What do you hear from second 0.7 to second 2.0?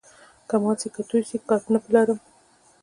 سي که توی سي، کار نه په